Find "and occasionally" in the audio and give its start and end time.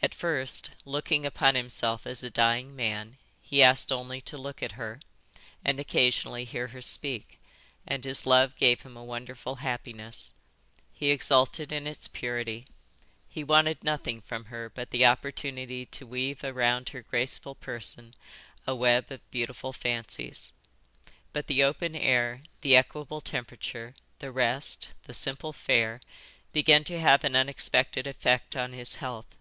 5.64-6.44